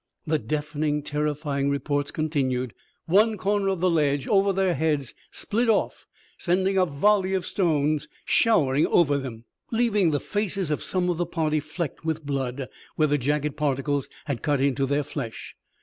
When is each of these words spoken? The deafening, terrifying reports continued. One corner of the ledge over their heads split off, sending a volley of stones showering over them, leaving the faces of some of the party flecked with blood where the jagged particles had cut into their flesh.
The 0.25 0.39
deafening, 0.39 1.03
terrifying 1.03 1.69
reports 1.69 2.09
continued. 2.09 2.73
One 3.05 3.37
corner 3.37 3.67
of 3.67 3.81
the 3.81 3.89
ledge 3.91 4.27
over 4.27 4.51
their 4.51 4.73
heads 4.73 5.13
split 5.29 5.69
off, 5.69 6.07
sending 6.39 6.75
a 6.75 6.87
volley 6.87 7.35
of 7.35 7.45
stones 7.45 8.07
showering 8.25 8.87
over 8.87 9.19
them, 9.19 9.45
leaving 9.69 10.09
the 10.09 10.19
faces 10.19 10.71
of 10.71 10.81
some 10.83 11.07
of 11.11 11.17
the 11.17 11.27
party 11.27 11.59
flecked 11.59 12.03
with 12.03 12.25
blood 12.25 12.67
where 12.95 13.09
the 13.09 13.19
jagged 13.19 13.55
particles 13.57 14.09
had 14.25 14.41
cut 14.41 14.59
into 14.59 14.87
their 14.87 15.03
flesh. 15.03 15.55